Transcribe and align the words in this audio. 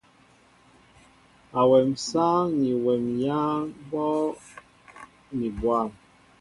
Awem 1.59 1.89
sááŋ 2.07 2.45
ni 2.61 2.71
wem 2.83 3.03
yááŋ 3.23 3.61
ɓóoŋ 3.89 4.31
mi 5.37 5.47
bwăm. 5.59 5.89